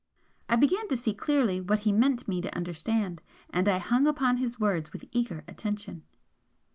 [0.49, 4.37] I began to see clearly what he meant me to understand, and I hung upon
[4.37, 6.05] his words with eager attention.